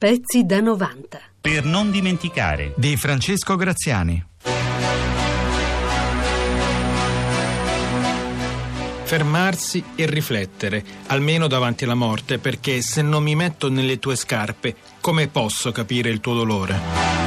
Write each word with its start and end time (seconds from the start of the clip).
Pezzi 0.00 0.46
da 0.46 0.60
90. 0.60 1.20
Per 1.42 1.62
non 1.66 1.90
dimenticare. 1.90 2.72
di 2.74 2.96
Francesco 2.96 3.54
Graziani. 3.54 4.24
Fermarsi 9.02 9.84
e 9.96 10.06
riflettere, 10.06 10.82
almeno 11.08 11.48
davanti 11.48 11.84
alla 11.84 11.92
morte, 11.92 12.38
perché 12.38 12.80
se 12.80 13.02
non 13.02 13.22
mi 13.22 13.34
metto 13.34 13.68
nelle 13.68 13.98
tue 13.98 14.16
scarpe, 14.16 14.74
come 15.02 15.28
posso 15.28 15.70
capire 15.70 16.08
il 16.08 16.20
tuo 16.20 16.32
dolore? 16.32 17.19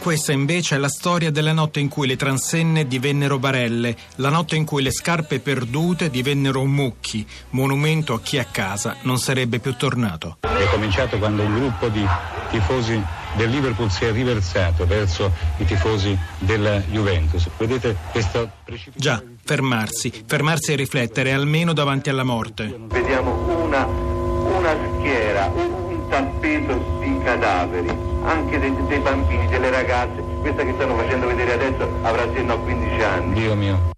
Questa 0.00 0.32
invece 0.32 0.76
è 0.76 0.78
la 0.78 0.88
storia 0.88 1.30
della 1.30 1.52
notte 1.52 1.78
in 1.78 1.88
cui 1.88 2.06
le 2.06 2.16
transenne 2.16 2.86
divennero 2.86 3.38
barelle, 3.38 3.94
la 4.16 4.30
notte 4.30 4.56
in 4.56 4.64
cui 4.64 4.82
le 4.82 4.90
scarpe 4.90 5.40
perdute 5.40 6.08
divennero 6.08 6.64
mucchi, 6.64 7.24
monumento 7.50 8.14
a 8.14 8.20
chi 8.20 8.38
a 8.38 8.46
casa 8.50 8.96
non 9.02 9.18
sarebbe 9.18 9.58
più 9.58 9.76
tornato. 9.76 10.38
È 10.40 10.70
cominciato 10.70 11.18
quando 11.18 11.42
un 11.42 11.54
gruppo 11.54 11.88
di 11.88 12.02
tifosi 12.50 13.00
del 13.36 13.50
Liverpool 13.50 13.90
si 13.90 14.06
è 14.06 14.10
riversato 14.10 14.86
verso 14.86 15.30
i 15.58 15.66
tifosi 15.66 16.18
della 16.38 16.80
Juventus. 16.80 17.46
Vedete 17.58 17.94
questa 18.10 18.50
Già, 18.94 19.22
fermarsi, 19.44 20.24
fermarsi 20.26 20.72
e 20.72 20.76
riflettere, 20.76 21.34
almeno 21.34 21.74
davanti 21.74 22.08
alla 22.08 22.24
morte. 22.24 22.74
Vediamo 22.88 23.64
una, 23.64 23.84
una 23.84 24.74
schiera, 24.96 25.44
un 25.54 26.08
tappeto 26.08 26.98
di 27.00 27.18
cadaveri, 27.22 28.09
anche 28.22 28.58
dei, 28.58 28.74
dei 28.86 28.98
bambini, 28.98 29.46
delle 29.48 29.70
ragazze. 29.70 30.22
Questa 30.40 30.64
che 30.64 30.72
stanno 30.74 30.96
facendo 30.96 31.26
vedere 31.26 31.52
adesso 31.52 31.88
avrà 32.02 32.26
sino 32.34 32.52
a 32.52 32.58
15 32.58 33.02
anni. 33.02 33.34
Dio 33.34 33.54
mio. 33.54 33.90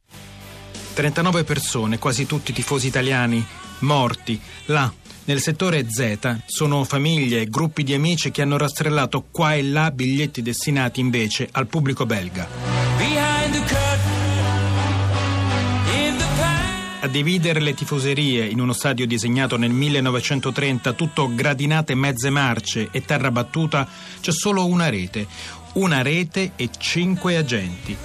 39 0.95 1.45
persone, 1.45 1.99
quasi 1.99 2.27
tutti 2.27 2.53
tifosi 2.53 2.87
italiani, 2.87 3.45
morti, 3.81 4.41
là, 4.67 4.93
nel 5.25 5.41
settore 5.41 5.89
Z, 5.89 6.39
sono 6.47 6.85
famiglie 6.85 7.43
e 7.43 7.47
gruppi 7.47 7.83
di 7.83 7.95
amici 7.95 8.31
che 8.31 8.43
hanno 8.43 8.59
rastrellato 8.59 9.25
qua 9.31 9.55
e 9.55 9.63
là 9.63 9.91
biglietti 9.91 10.43
destinati 10.43 11.01
invece 11.01 11.49
al 11.53 11.67
pubblico 11.67 12.05
belga. 12.05 12.82
A 17.05 17.09
dividere 17.09 17.59
le 17.59 17.75
tifoserie 17.75 18.45
in 18.45 18.61
uno 18.61 18.73
stadio 18.73 19.09
disegnato 19.09 19.57
nel 19.57 19.73
1930, 19.73 20.93
tutto 20.93 21.35
gradinate 21.35 21.97
mezze 21.97 22.31
marce 22.31 22.91
e 22.93 23.05
terra 23.05 23.33
battuta, 23.33 23.89
c'è 24.21 24.31
solo 24.31 24.67
una 24.67 24.89
rete. 24.89 25.27
Una 25.73 26.01
rete 26.01 26.53
e 26.55 26.71
cinque 26.79 27.37
agenti. 27.37 27.97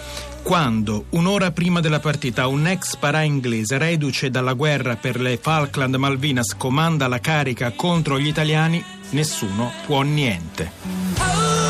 Quando, 0.42 1.06
un'ora 1.10 1.52
prima 1.52 1.80
della 1.80 2.00
partita, 2.00 2.48
un 2.48 2.66
ex 2.66 2.96
parà 2.96 3.22
inglese, 3.22 3.78
reduce 3.78 4.32
dalla 4.32 4.54
guerra 4.54 4.96
per 4.96 5.20
le 5.20 5.38
Falkland 5.38 5.94
Malvinas, 5.94 6.56
comanda 6.58 7.08
la 7.08 7.20
carica 7.20 7.74
contro 7.74 8.18
gli 8.18 8.28
italiani, 8.28 8.84
nessuno 9.12 9.74
può 9.86 10.02
niente. 10.02 11.67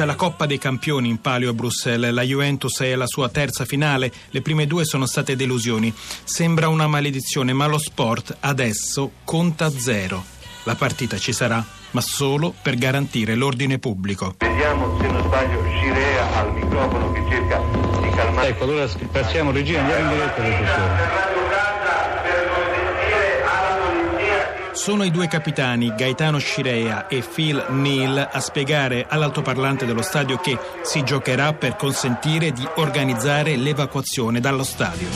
C'è 0.00 0.06
la 0.06 0.14
Coppa 0.14 0.46
dei 0.46 0.56
Campioni 0.56 1.10
in 1.10 1.20
palio 1.20 1.50
a 1.50 1.52
Bruxelles. 1.52 2.10
La 2.14 2.22
Juventus 2.22 2.80
è 2.80 2.92
alla 2.92 3.06
sua 3.06 3.28
terza 3.28 3.66
finale. 3.66 4.10
Le 4.30 4.40
prime 4.40 4.66
due 4.66 4.86
sono 4.86 5.04
state 5.04 5.36
delusioni. 5.36 5.92
Sembra 6.24 6.68
una 6.68 6.86
maledizione, 6.86 7.52
ma 7.52 7.66
lo 7.66 7.76
sport 7.76 8.34
adesso 8.40 9.10
conta 9.24 9.68
zero. 9.68 10.24
La 10.62 10.74
partita 10.74 11.18
ci 11.18 11.34
sarà, 11.34 11.62
ma 11.90 12.00
solo 12.00 12.54
per 12.62 12.76
garantire 12.76 13.34
l'ordine 13.34 13.78
pubblico. 13.78 14.36
Vediamo 14.38 14.98
se 14.98 15.06
non 15.06 15.22
sbaglio 15.22 15.62
Scirea 15.64 16.34
al 16.34 16.54
microfono 16.54 17.12
che 17.12 17.22
cerca 17.28 17.60
di 18.00 18.08
calmare. 18.08 18.48
Ecco, 18.48 18.64
allora 18.64 18.88
passiamo 19.12 19.50
regia, 19.50 19.80
andiamo 19.80 20.12
in 20.12 20.16
diretta 20.16 20.42
registrazione. 20.42 21.29
Sono 24.80 25.04
i 25.04 25.10
due 25.10 25.28
capitani, 25.28 25.92
Gaetano 25.94 26.38
Scirea 26.38 27.06
e 27.06 27.20
Phil 27.20 27.66
Neal, 27.68 28.30
a 28.32 28.40
spiegare 28.40 29.04
all'altoparlante 29.06 29.84
dello 29.84 30.00
stadio 30.00 30.38
che 30.38 30.58
si 30.80 31.04
giocherà 31.04 31.52
per 31.52 31.76
consentire 31.76 32.50
di 32.50 32.66
organizzare 32.76 33.56
l'evacuazione 33.56 34.40
dallo 34.40 34.64
stadio. 34.64 35.06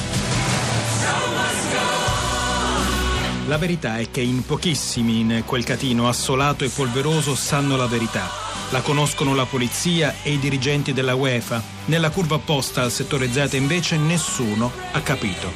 La 3.47 3.57
verità 3.57 3.97
è 3.97 4.11
che 4.11 4.21
in 4.21 4.45
pochissimi 4.45 5.21
in 5.21 5.43
quel 5.47 5.65
catino 5.65 6.11
assolato 6.11 6.65
e 6.65 6.69
polveroso 6.69 7.35
sanno 7.35 7.79
la 7.79 7.87
verità. 7.87 8.29
La 8.69 8.83
conoscono 8.83 9.35
la 9.35 9.47
polizia 9.47 10.17
e 10.23 10.33
i 10.33 10.39
dirigenti 10.39 10.93
della 10.93 11.15
UEFA. 11.15 11.63
Nella 11.87 12.11
curva 12.11 12.35
opposta 12.35 12.83
al 12.83 12.91
settore 12.91 13.33
Z 13.33 13.55
invece 13.55 13.97
nessuno 13.97 14.71
ha 14.93 15.01
capito. 15.01 15.51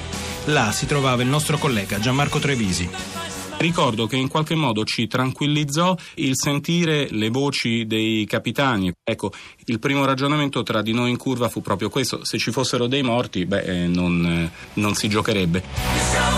Là 0.47 0.73
si 0.73 0.87
trovava 0.87 1.21
il 1.21 1.29
nostro 1.29 1.59
collega 1.59 1.99
Gianmarco 1.99 2.39
Trevisi. 2.39 3.18
Ricordo 3.59 4.07
che 4.07 4.17
in 4.17 4.29
qualche 4.29 4.55
modo 4.55 4.85
ci 4.85 5.09
tranquillizzò 5.09 5.97
il 6.15 6.33
sentire 6.35 7.09
le 7.11 7.29
voci 7.29 7.87
dei 7.87 8.25
capitani. 8.25 8.93
Ecco, 9.03 9.33
il 9.65 9.81
primo 9.81 10.05
ragionamento 10.05 10.63
tra 10.63 10.81
di 10.81 10.93
noi 10.93 11.11
in 11.11 11.17
curva 11.17 11.49
fu 11.49 11.61
proprio 11.61 11.89
questo: 11.89 12.25
se 12.25 12.39
ci 12.39 12.53
fossero 12.53 12.87
dei 12.87 13.03
morti, 13.03 13.47
beh, 13.47 13.63
eh, 13.63 13.87
non, 13.89 14.25
eh, 14.25 14.51
non 14.75 14.95
si 14.95 15.09
giocherebbe. 15.09 16.38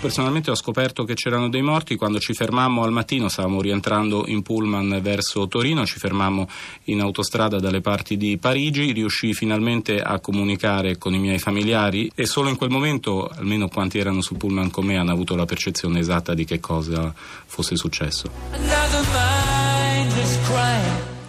Personalmente 0.00 0.50
ho 0.50 0.54
scoperto 0.54 1.04
che 1.04 1.12
c'erano 1.12 1.50
dei 1.50 1.60
morti 1.60 1.94
quando 1.94 2.18
ci 2.18 2.32
fermammo 2.32 2.82
al 2.82 2.90
mattino, 2.90 3.28
stavamo 3.28 3.60
rientrando 3.60 4.24
in 4.28 4.40
pullman 4.40 4.98
verso 5.02 5.46
Torino, 5.46 5.84
ci 5.84 5.98
fermammo 5.98 6.48
in 6.84 7.02
autostrada 7.02 7.58
dalle 7.58 7.82
parti 7.82 8.16
di 8.16 8.38
Parigi, 8.38 8.92
riuscii 8.92 9.34
finalmente 9.34 10.00
a 10.00 10.18
comunicare 10.18 10.96
con 10.96 11.12
i 11.12 11.18
miei 11.18 11.38
familiari 11.38 12.10
e 12.14 12.24
solo 12.24 12.48
in 12.48 12.56
quel 12.56 12.70
momento, 12.70 13.28
almeno 13.28 13.68
quanti 13.68 13.98
erano 13.98 14.22
sul 14.22 14.38
pullman 14.38 14.70
con 14.70 14.86
me, 14.86 14.96
hanno 14.96 15.12
avuto 15.12 15.36
la 15.36 15.44
percezione 15.44 15.98
esatta 15.98 16.32
di 16.32 16.46
che 16.46 16.60
cosa 16.60 17.12
fosse 17.14 17.76
successo. 17.76 18.30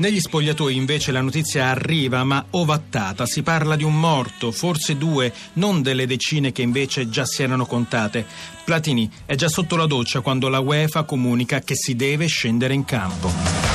Negli 0.02 0.20
spogliatoi 0.20 0.76
invece 0.76 1.12
la 1.12 1.22
notizia 1.22 1.68
arriva 1.68 2.24
ma 2.24 2.44
ovattata, 2.50 3.28
si 3.28 3.44
parla 3.44 3.76
di 3.76 3.84
un 3.84 4.00
morto, 4.00 4.52
forse 4.52 4.98
due, 4.98 5.32
non 5.54 5.84
delle 5.84 6.08
decine 6.08 6.52
che 6.52 6.64
invece 6.64 7.08
già 7.08 7.24
si 7.24 7.44
erano 7.44 7.68
contate. 7.68 8.26
Platini 8.66 9.08
è 9.28 9.36
già 9.36 9.48
sotto 9.48 9.76
la 9.76 9.86
doccia 9.86 10.22
quando 10.22 10.50
la 10.50 10.58
UEFA 10.58 11.04
comunica 11.04 11.60
che 11.60 11.76
si 11.76 11.96
deve 11.96 12.26
scendere 12.26 12.74
in 12.74 12.84
campo. 12.84 13.71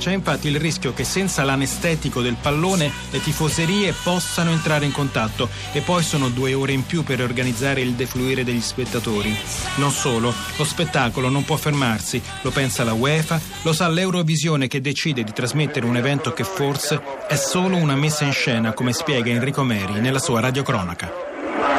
C'è 0.00 0.12
infatti 0.12 0.48
il 0.48 0.58
rischio 0.58 0.94
che 0.94 1.04
senza 1.04 1.44
l'anestetico 1.44 2.22
del 2.22 2.36
pallone 2.40 2.90
le 3.10 3.20
tifoserie 3.20 3.92
possano 4.02 4.50
entrare 4.50 4.86
in 4.86 4.92
contatto 4.92 5.50
e 5.74 5.82
poi 5.82 6.02
sono 6.02 6.30
due 6.30 6.54
ore 6.54 6.72
in 6.72 6.86
più 6.86 7.04
per 7.04 7.20
organizzare 7.20 7.82
il 7.82 7.92
defluire 7.92 8.42
degli 8.42 8.62
spettatori. 8.62 9.36
Non 9.74 9.90
solo, 9.90 10.32
lo 10.56 10.64
spettacolo 10.64 11.28
non 11.28 11.44
può 11.44 11.56
fermarsi, 11.56 12.20
lo 12.40 12.50
pensa 12.50 12.82
la 12.82 12.94
UEFA, 12.94 13.38
lo 13.60 13.74
sa 13.74 13.88
l'Eurovisione 13.88 14.68
che 14.68 14.80
decide 14.80 15.22
di 15.22 15.34
trasmettere 15.34 15.84
un 15.84 15.98
evento 15.98 16.32
che 16.32 16.44
forse 16.44 16.98
è 17.28 17.36
solo 17.36 17.76
una 17.76 17.94
messa 17.94 18.24
in 18.24 18.32
scena, 18.32 18.72
come 18.72 18.94
spiega 18.94 19.30
Enrico 19.30 19.62
Meri 19.62 20.00
nella 20.00 20.18
sua 20.18 20.40
radiocronaca. 20.40 21.12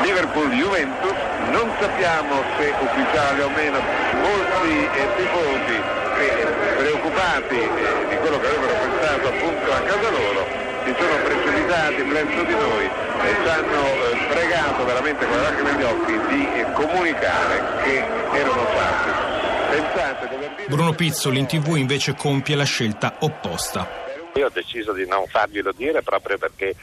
Liverpool-Juventus, 0.04 1.18
non 1.52 1.72
sappiamo 1.80 2.36
se 2.60 2.72
ufficiale 2.84 3.42
o 3.42 3.50
meno, 3.50 3.80
molti 4.14 4.78
eh, 4.96 5.08
tifosi 5.18 6.01
eh, 6.28 6.74
preoccupati 6.78 7.56
eh, 7.56 8.08
di 8.10 8.16
quello 8.18 8.40
che 8.40 8.48
avevano 8.48 8.74
pensato 8.90 9.28
appunto 9.28 9.72
a 9.72 9.80
casa 9.82 10.10
loro 10.10 10.70
si 10.84 10.96
sono 10.98 11.16
precipitati 11.24 12.02
presso 12.04 12.44
di 12.44 12.54
noi 12.54 12.86
e 12.86 13.36
ci 13.44 13.50
hanno 13.50 13.86
eh, 13.86 14.28
pregato 14.30 14.86
veramente 14.86 15.26
con 15.26 15.36
le 15.36 15.42
lacrime 15.42 15.72
negli 15.72 15.84
occhi 15.84 16.34
di 16.34 16.60
eh, 16.60 16.72
comunicare 16.74 17.84
che 17.84 17.98
erano 18.38 18.66
fatti. 18.66 19.76
Pensate, 19.76 20.28
dire... 20.28 20.66
Bruno 20.68 20.94
Pizzoli 20.94 21.40
in 21.40 21.46
tv 21.46 21.76
invece 21.76 22.16
compie 22.16 22.56
la 22.56 22.64
scelta 22.64 23.18
opposta. 23.20 23.88
Io 24.34 24.48
ho 24.48 24.52
deciso 24.52 24.92
di 24.94 25.06
non 25.06 25.26
farglielo 25.28 25.72
dire 25.74 26.02
proprio 26.02 26.38
perché 26.38 26.76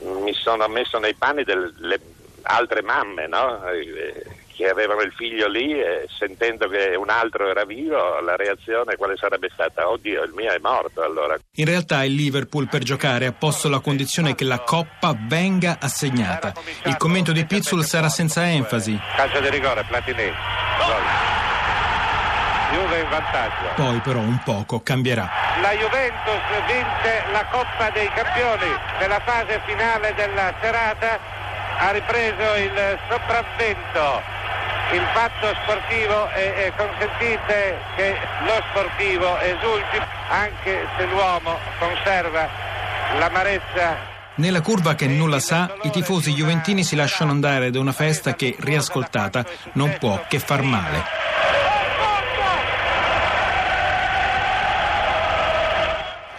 mi 0.00 0.32
sono 0.34 0.68
messo 0.68 0.98
nei 0.98 1.14
panni 1.14 1.44
delle 1.44 1.98
altre 2.42 2.82
mamme, 2.82 3.26
no? 3.26 3.60
Che 4.56 4.70
avevano 4.70 5.02
il 5.02 5.12
figlio 5.12 5.48
lì 5.48 5.78
e 5.78 6.06
sentendo 6.08 6.66
che 6.68 6.94
un 6.96 7.10
altro 7.10 7.46
era 7.46 7.66
vivo, 7.66 8.20
la 8.20 8.36
reazione 8.36 8.96
quale 8.96 9.14
sarebbe 9.18 9.50
stata? 9.52 9.86
Oddio, 9.86 10.22
il 10.22 10.32
mio 10.32 10.50
è 10.50 10.58
morto 10.62 11.02
allora. 11.02 11.36
In 11.56 11.66
realtà 11.66 12.04
il 12.04 12.14
Liverpool 12.14 12.66
per 12.66 12.82
giocare 12.82 13.26
ha 13.26 13.32
posto 13.32 13.68
la 13.68 13.80
condizione 13.80 14.34
che 14.34 14.44
la 14.44 14.60
Coppa 14.60 15.14
venga 15.28 15.76
assegnata. 15.78 16.54
Il 16.84 16.96
commento 16.96 17.32
di 17.32 17.44
Pizzul 17.44 17.84
sarà 17.84 18.08
senza 18.08 18.48
enfasi. 18.48 18.98
Calcio 19.14 19.40
di 19.40 19.50
rigore, 19.50 19.84
Platini. 19.86 20.32
Juve 22.72 23.00
in 23.00 23.08
vantaggio. 23.10 23.74
Poi 23.74 24.00
però 24.00 24.20
un 24.20 24.40
poco 24.42 24.80
cambierà. 24.80 25.28
La 25.60 25.72
Juventus 25.72 26.40
vince 26.66 27.24
la 27.30 27.44
Coppa 27.50 27.90
dei 27.90 28.08
Campioni 28.08 28.74
nella 29.00 29.20
fase 29.20 29.60
finale 29.66 30.14
della 30.14 30.54
serata, 30.62 31.18
ha 31.76 31.90
ripreso 31.90 32.54
il 32.54 32.98
sopravvento. 33.10 34.35
Il 34.92 35.06
fatto 35.12 35.52
sportivo 35.62 36.30
e, 36.30 36.52
e 36.56 36.72
consentite 36.76 37.78
che 37.96 38.16
lo 38.44 38.62
sportivo 38.70 39.38
esulti 39.40 40.00
anche 40.28 40.86
se 40.96 41.06
l'uomo 41.06 41.58
conserva 41.78 42.48
l'amarezza 43.18 43.96
Nella 44.36 44.60
curva 44.60 44.94
che 44.94 45.06
nulla 45.06 45.40
sa, 45.40 45.74
i 45.82 45.90
tifosi 45.90 46.32
juventini 46.32 46.84
si 46.84 46.94
lasciano 46.94 47.30
andare 47.30 47.70
da 47.70 47.80
una 47.80 47.92
festa 47.92 48.34
che, 48.34 48.54
riascoltata, 48.58 49.44
non 49.72 49.96
può 49.98 50.24
che 50.28 50.38
far 50.38 50.62
male. 50.62 51.25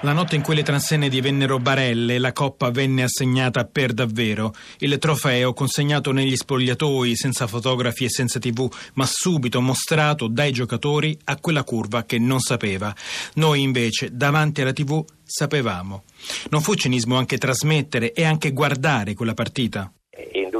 La 0.01 0.13
notte 0.13 0.35
in 0.35 0.43
cui 0.43 0.53
le 0.53 0.61
transenne 0.61 1.09
divennero 1.09 1.57
barelle, 1.57 2.19
la 2.19 2.31
coppa 2.31 2.69
venne 2.69 3.01
assegnata 3.01 3.65
per 3.65 3.93
davvero. 3.93 4.53
Il 4.77 4.99
trofeo 4.99 5.53
consegnato 5.53 6.11
negli 6.11 6.35
spogliatoi, 6.35 7.15
senza 7.15 7.47
fotografi 7.47 8.05
e 8.05 8.09
senza 8.09 8.37
tv, 8.37 8.71
ma 8.93 9.07
subito 9.09 9.59
mostrato 9.59 10.27
dai 10.27 10.51
giocatori 10.51 11.17
a 11.25 11.37
quella 11.37 11.63
curva 11.63 12.03
che 12.03 12.19
non 12.19 12.39
sapeva. 12.39 12.95
Noi 13.35 13.63
invece, 13.63 14.09
davanti 14.11 14.61
alla 14.61 14.71
tv, 14.71 15.03
sapevamo. 15.23 16.03
Non 16.51 16.61
fu 16.61 16.75
cinismo 16.75 17.17
anche 17.17 17.39
trasmettere 17.39 18.13
e 18.13 18.23
anche 18.23 18.51
guardare 18.53 19.15
quella 19.15 19.33
partita? 19.33 19.91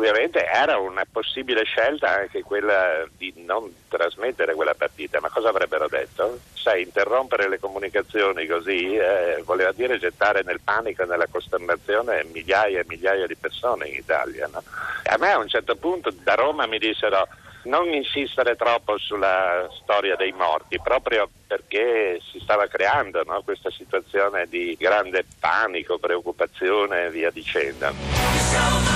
Indubbiamente 0.07 0.45
era 0.45 0.77
una 0.77 1.05
possibile 1.11 1.65
scelta 1.65 2.15
anche 2.15 2.41
quella 2.41 3.05
di 3.17 3.33
non 3.45 3.69
trasmettere 3.89 4.53
quella 4.53 4.73
partita, 4.73 5.19
ma 5.19 5.27
cosa 5.27 5.49
avrebbero 5.49 5.89
detto? 5.89 6.39
Sai, 6.53 6.83
interrompere 6.83 7.49
le 7.49 7.59
comunicazioni 7.59 8.47
così 8.47 8.95
eh, 8.95 9.41
voleva 9.43 9.73
dire 9.73 9.99
gettare 9.99 10.43
nel 10.45 10.61
panico 10.63 11.03
e 11.03 11.07
nella 11.07 11.27
costernazione 11.27 12.23
migliaia 12.31 12.79
e 12.79 12.85
migliaia 12.87 13.27
di 13.27 13.35
persone 13.35 13.89
in 13.89 13.95
Italia. 13.95 14.47
No? 14.49 14.63
A 15.03 15.17
me 15.17 15.31
a 15.31 15.39
un 15.39 15.49
certo 15.49 15.75
punto 15.75 16.09
da 16.23 16.35
Roma 16.35 16.65
mi 16.67 16.77
dissero 16.77 17.27
non 17.63 17.91
insistere 17.91 18.55
troppo 18.55 18.97
sulla 18.97 19.67
storia 19.83 20.15
dei 20.15 20.31
morti, 20.31 20.79
proprio 20.81 21.29
perché 21.45 22.21
si 22.31 22.39
stava 22.39 22.67
creando 22.67 23.23
no? 23.25 23.41
questa 23.43 23.71
situazione 23.71 24.45
di 24.47 24.77
grande 24.79 25.25
panico, 25.37 25.97
preoccupazione 25.97 27.07
e 27.07 27.09
via 27.09 27.29
dicendo. 27.29 28.86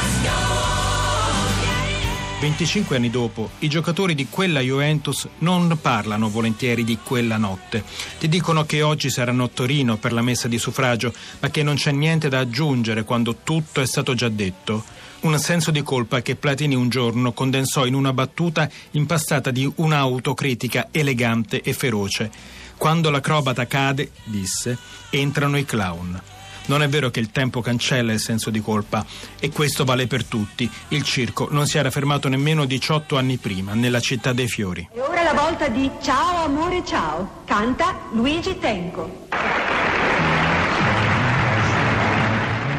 25 2.42 2.96
anni 2.96 3.12
dopo, 3.12 3.52
i 3.60 3.70
giocatori 3.70 4.16
di 4.16 4.26
quella 4.28 4.62
Juventus 4.62 5.28
non 5.40 5.78
parlano 5.80 6.28
volentieri 6.28 6.84
di 6.84 6.98
quella 6.98 7.38
notte. 7.38 7.84
Ti 8.18 8.28
dicono 8.28 8.66
che 8.66 8.82
oggi 8.82 9.12
saranno 9.12 9.44
a 9.44 9.48
Torino 9.48 9.98
per 9.98 10.12
la 10.12 10.24
messa 10.24 10.48
di 10.48 10.58
suffragio, 10.58 11.14
ma 11.40 11.52
che 11.52 11.62
non 11.62 11.76
c'è 11.76 11.92
niente 11.92 12.30
da 12.30 12.40
aggiungere 12.40 13.04
quando 13.04 13.36
tutto 13.44 13.80
è 13.80 13.86
stato 13.86 14.16
già 14.16 14.28
detto. 14.28 14.84
Un 15.20 15.38
senso 15.38 15.70
di 15.70 15.84
colpa 15.84 16.24
che 16.24 16.36
Platini 16.36 16.74
un 16.74 16.90
giorno 16.90 17.32
condensò 17.32 17.86
in 17.86 17.94
una 17.94 18.12
battuta 18.12 18.68
impastata 18.92 19.52
di 19.52 19.72
un'autocritica 19.76 20.88
elegante 20.90 21.62
e 21.62 21.74
feroce. 21.74 22.32
Quando 22.76 23.12
l'acrobata 23.12 23.68
cade, 23.68 24.10
disse, 24.24 24.76
entrano 25.12 25.60
i 25.60 25.66
clown. 25.66 26.31
Non 26.68 26.82
è 26.82 26.88
vero 26.88 27.10
che 27.10 27.20
il 27.20 27.32
tempo 27.32 27.62
cancella 27.62 28.14
il 28.14 28.20
senso 28.20 28.50
di 28.50 28.62
colpa 28.62 29.06
e 29.40 29.50
questo 29.50 29.84
vale 29.84 30.08
per 30.08 30.26
tutti. 30.26 30.70
Il 30.90 31.04
circo 31.04 31.48
non 31.52 31.66
si 31.66 31.78
era 31.78 31.90
fermato 31.90 32.30
nemmeno 32.30 32.66
18 32.66 33.18
anni 33.18 33.38
prima, 33.38 33.74
nella 33.74 34.00
città 34.00 34.34
dei 34.34 34.48
fiori. 34.48 34.88
E 34.94 35.00
ora 35.02 35.24
la 35.24 35.34
volta 35.34 35.68
di 35.68 35.90
Ciao 36.02 36.46
amore 36.46 36.84
ciao. 36.86 37.44
Canta 37.46 38.00
Luigi 38.14 38.58
Tenco. 38.60 39.28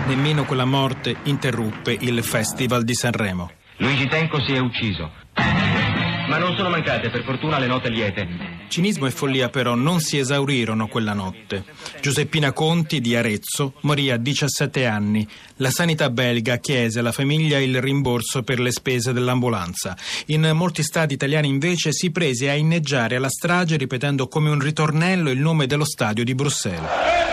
Nemmeno 0.06 0.44
quella 0.44 0.64
morte 0.64 1.16
interruppe 1.24 1.96
il 2.00 2.22
Festival 2.22 2.84
di 2.84 2.94
Sanremo. 2.94 3.50
Luigi 3.76 4.06
Tenco 4.08 4.42
si 4.44 4.52
è 4.52 4.58
ucciso. 4.58 5.10
Ma 5.34 6.38
non 6.38 6.54
sono 6.56 6.68
mancate, 6.68 7.10
per 7.10 7.24
fortuna, 7.24 7.58
le 7.58 7.66
note 7.66 7.88
liete. 7.88 8.51
Cinismo 8.72 9.04
e 9.04 9.10
follia 9.10 9.50
però 9.50 9.74
non 9.74 10.00
si 10.00 10.16
esaurirono 10.16 10.86
quella 10.86 11.12
notte. 11.12 11.62
Giuseppina 12.00 12.54
Conti 12.54 13.02
di 13.02 13.14
Arezzo 13.14 13.74
morì 13.80 14.10
a 14.10 14.16
17 14.16 14.86
anni. 14.86 15.28
La 15.56 15.70
sanità 15.70 16.08
belga 16.08 16.56
chiese 16.56 17.00
alla 17.00 17.12
famiglia 17.12 17.58
il 17.58 17.82
rimborso 17.82 18.42
per 18.42 18.60
le 18.60 18.72
spese 18.72 19.12
dell'ambulanza. 19.12 19.94
In 20.28 20.52
molti 20.54 20.82
stati 20.82 21.12
italiani 21.12 21.48
invece 21.48 21.92
si 21.92 22.10
prese 22.12 22.48
a 22.48 22.54
inneggiare 22.54 23.16
alla 23.16 23.28
strage 23.28 23.76
ripetendo 23.76 24.26
come 24.26 24.48
un 24.48 24.58
ritornello 24.58 25.28
il 25.28 25.38
nome 25.38 25.66
dello 25.66 25.84
stadio 25.84 26.24
di 26.24 26.34
Bruxelles. 26.34 27.31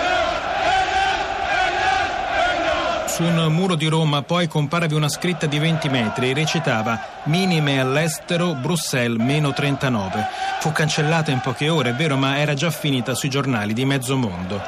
Su 3.19 3.25
un 3.25 3.51
muro 3.51 3.75
di 3.75 3.88
Roma 3.88 4.21
poi 4.21 4.48
comparavi 4.48 4.94
una 4.94 5.10
scritta 5.10 5.45
di 5.45 5.60
20 5.60 5.89
metri 5.89 6.30
e 6.30 6.33
recitava 6.33 6.98
Minime 7.25 7.77
all'estero, 7.81 8.54
Bruxelles 8.54 9.21
meno 9.21 9.51
39. 9.51 10.25
Fu 10.62 10.71
cancellata 10.71 11.30
in 11.30 11.42
poche 11.42 11.68
ore, 11.68 11.89
è 11.89 11.94
vero, 11.95 12.16
ma 12.16 12.38
era 12.38 12.54
già 12.54 12.71
finita 12.71 13.16
sui 13.16 13.30
giornali 13.30 13.74
di 13.74 13.83
mezzo 13.83 14.16
mondo. 14.16 14.62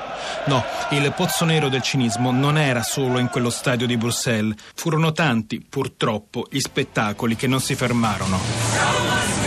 No, 0.48 0.66
il 0.90 1.14
pozzo 1.16 1.46
nero 1.46 1.70
del 1.70 1.82
cinismo 1.82 2.32
non 2.32 2.58
era 2.58 2.84
solo 2.84 3.20
in 3.20 3.30
quello 3.30 3.50
stadio 3.50 3.88
di 3.88 3.96
Bruxelles. 3.96 4.58
Furono 4.76 5.14
tanti, 5.14 5.62
purtroppo, 5.62 6.46
gli 6.50 6.60
spettacoli 6.60 7.38
che 7.38 7.48
non 7.48 7.62
si 7.62 7.74
fermarono. 7.74 9.41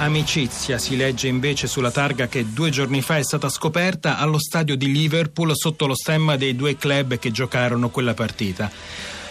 Amicizia 0.00 0.78
si 0.78 0.96
legge 0.96 1.26
invece 1.26 1.66
sulla 1.66 1.90
targa 1.90 2.28
che 2.28 2.52
due 2.52 2.70
giorni 2.70 3.02
fa 3.02 3.18
è 3.18 3.24
stata 3.24 3.48
scoperta 3.48 4.18
allo 4.18 4.38
stadio 4.38 4.76
di 4.76 4.92
Liverpool 4.92 5.50
sotto 5.56 5.86
lo 5.86 5.96
stemma 5.96 6.36
dei 6.36 6.54
due 6.54 6.76
club 6.76 7.18
che 7.18 7.32
giocarono 7.32 7.90
quella 7.90 8.14
partita. 8.14 8.70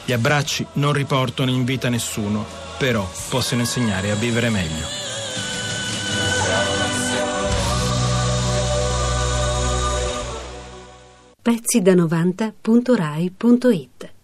Gli 0.04 0.12
abbracci 0.12 0.66
non 0.74 0.92
riportano 0.92 1.52
in 1.52 1.64
vita 1.64 1.88
nessuno, 1.88 2.46
però 2.78 3.10
possono 3.30 3.62
insegnare 3.62 4.12
a 4.12 4.16
vivere 4.16 4.50
meglio. 4.50 4.86
Pezzi 11.42 11.82
da 11.82 11.94
90.rai.it 11.94 14.16